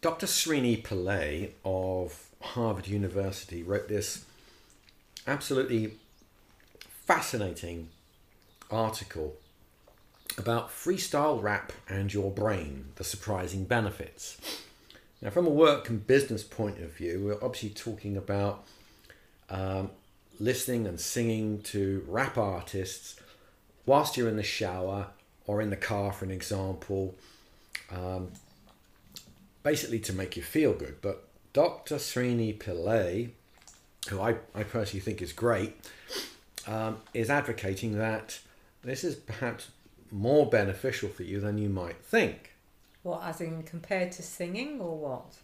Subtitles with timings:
[0.00, 0.26] Dr.
[0.26, 4.24] Srini Pillay of Harvard University wrote this
[5.26, 5.92] absolutely
[7.04, 7.88] fascinating
[8.70, 9.36] article
[10.38, 14.38] about freestyle rap and your brain, the surprising benefits.
[15.20, 18.64] Now, from a work and business point of view, we're obviously talking about
[19.50, 19.90] um,
[20.38, 23.20] listening and singing to rap artists
[23.84, 25.08] whilst you're in the shower
[25.46, 27.14] or in the car, for an example,
[27.90, 28.28] um,
[29.62, 30.96] basically to make you feel good.
[31.00, 31.96] But Dr.
[31.96, 33.30] Srini Pillay,
[34.08, 35.76] who I, I personally think is great,
[36.66, 38.40] um, is advocating that
[38.82, 39.68] this is perhaps
[40.10, 42.52] more beneficial for you than you might think.
[43.02, 45.36] What, as in compared to singing or what?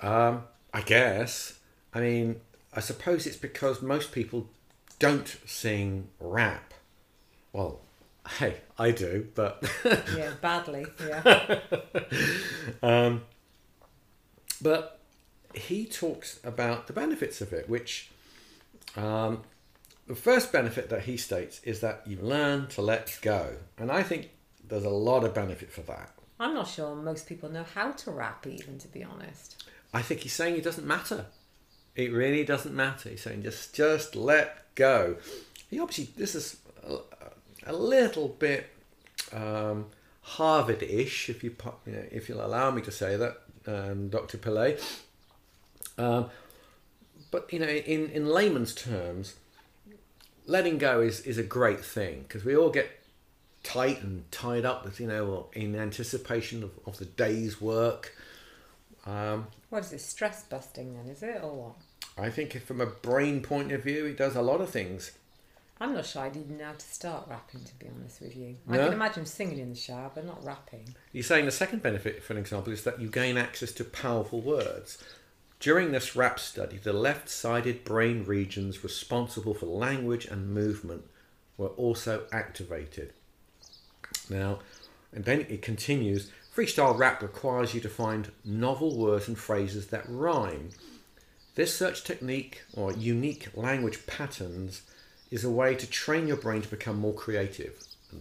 [0.00, 1.58] Um, I guess.
[1.92, 2.40] I mean,
[2.72, 4.48] I suppose it's because most people
[4.98, 6.74] don't sing rap.
[7.52, 7.80] Well,
[8.28, 10.86] hey, I do, but Yeah, badly.
[11.06, 11.60] Yeah.
[12.82, 13.22] um,
[14.60, 15.00] but
[15.54, 18.10] he talks about the benefits of it, which
[18.96, 19.42] um,
[20.06, 24.02] the first benefit that he states is that you learn to let go, and I
[24.02, 24.30] think
[24.66, 26.12] there's a lot of benefit for that.
[26.38, 29.64] I'm not sure most people know how to rap, even to be honest.
[29.92, 31.26] I think he's saying it doesn't matter.
[31.96, 33.10] It really doesn't matter.
[33.10, 35.16] He's saying just just let go.
[35.68, 36.56] He obviously this is
[37.66, 38.70] a, little bit
[39.32, 39.86] um,
[40.22, 41.54] Harvard-ish, if you,
[41.86, 44.38] you know, if you'll allow me to say that, um, Dr.
[44.38, 44.80] Pillay.
[45.98, 46.30] Um,
[47.30, 49.34] but you know, in in layman's terms,
[50.46, 52.90] letting go is is a great thing because we all get
[53.62, 58.14] tight and tied up with you know in anticipation of, of the day's work.
[59.06, 61.74] Um, What is this, stress busting then, is it, or what?
[62.18, 65.12] I think if from a brain point of view, it does a lot of things.
[65.80, 68.56] I'm not sure I'd even know how to start rapping, to be honest with you.
[68.68, 68.84] I No?
[68.84, 70.94] can imagine singing in the shower, but not rapping.
[71.12, 74.42] You're saying the second benefit, for an example, is that you gain access to powerful
[74.42, 74.98] words.
[75.58, 81.04] During this rap study, the left sided brain regions responsible for language and movement
[81.56, 83.14] were also activated.
[84.28, 84.60] Now,
[85.12, 90.04] and then it continues freestyle rap requires you to find novel words and phrases that
[90.08, 90.70] rhyme.
[91.54, 94.82] This search technique or unique language patterns
[95.30, 97.74] is a way to train your brain to become more creative.
[98.10, 98.20] And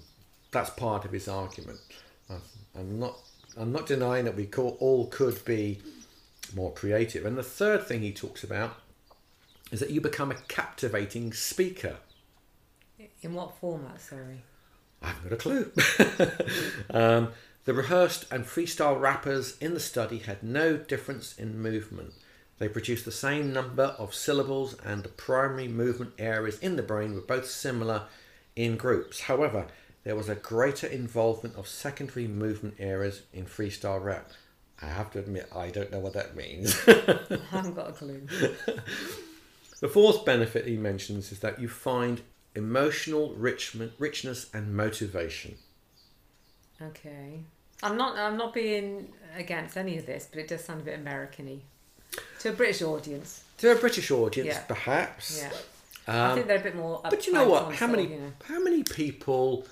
[0.51, 1.79] that's part of his argument.
[2.75, 3.17] I'm not
[3.57, 5.79] I'm not denying that we all could be
[6.55, 7.25] more creative.
[7.25, 8.77] And the third thing he talks about
[9.71, 11.97] is that you become a captivating speaker.
[13.21, 14.43] In what format, sorry?
[15.01, 15.71] I haven't got a clue.
[16.89, 17.29] um,
[17.65, 22.13] the rehearsed and freestyle rappers in the study had no difference in movement.
[22.59, 27.15] They produced the same number of syllables, and the primary movement areas in the brain
[27.15, 28.03] were both similar
[28.55, 29.21] in groups.
[29.21, 29.67] However,
[30.03, 34.31] there was a greater involvement of secondary movement areas in freestyle rap.
[34.81, 36.77] I have to admit, I don't know what that means.
[36.87, 38.27] I haven't got a clue.
[39.79, 42.21] The fourth benefit he mentions is that you find
[42.55, 45.55] emotional richness and motivation.
[46.81, 47.43] Okay.
[47.81, 48.17] I'm not.
[48.17, 51.61] I'm not being against any of this, but it does sound a bit American-y
[52.39, 53.43] to a British audience.
[53.59, 54.61] To a British audience, Yeah.
[54.63, 55.37] perhaps.
[55.39, 55.51] Yeah,
[56.07, 57.01] I Um, think they're a bit more.
[57.03, 57.63] but you know uptight what?
[57.63, 58.33] on How sort many of, you know.
[58.45, 59.67] how many people,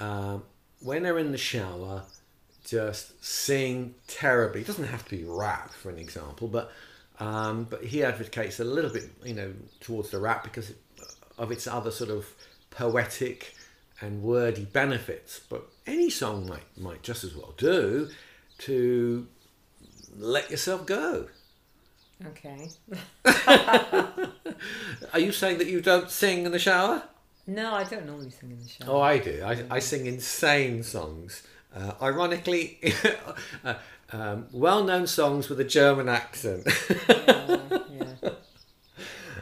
[0.00, 0.42] um,
[0.80, 2.04] when they're in the shower,
[2.64, 4.60] just sing terribly?
[4.62, 6.70] It doesn't have to be rap, for an example, but
[7.20, 10.72] um, but he advocates a little bit, you know, towards the rap because
[11.38, 12.26] of its other sort of
[12.70, 13.54] poetic
[14.00, 15.38] and wordy benefits.
[15.48, 18.10] But any song might might just as well do
[18.58, 19.28] to
[20.16, 21.28] let yourself go.
[22.26, 22.68] Okay.
[25.12, 27.02] Are you saying that you don't sing in the shower?
[27.46, 28.88] No, I don't normally sing in the shower.
[28.88, 29.42] Oh, I do.
[29.44, 31.42] I, I sing insane songs.
[31.74, 32.78] Uh, ironically,
[33.64, 33.74] uh,
[34.12, 36.66] um, well-known songs with a German accent.
[36.98, 37.58] Yeah,
[37.90, 38.14] yeah.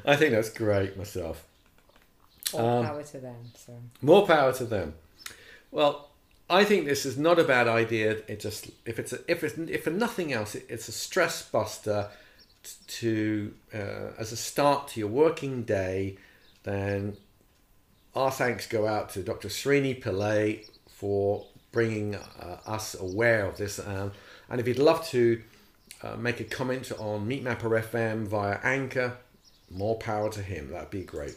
[0.07, 1.45] I think that's great myself.
[2.53, 3.37] All Um, power to them.
[3.55, 4.95] So More power to them.
[5.71, 6.09] Well,
[6.49, 8.23] I think this is not a bad idea.
[8.27, 11.43] It just if it's a, if it's if for nothing else, it, it's a stress
[11.49, 12.09] buster
[12.87, 16.17] to uh, as a start to your working day.
[16.63, 17.17] Then
[18.15, 19.49] our thanks go out to Dr.
[19.49, 23.79] Srini Pillay for bringing uh, us aware of this.
[23.79, 24.13] Um,
[24.49, 25.41] and if you'd love to
[26.03, 29.17] uh, make a comment on Meat Mapper FM via Anchor,
[29.71, 30.71] more power to him.
[30.71, 31.37] That'd be great.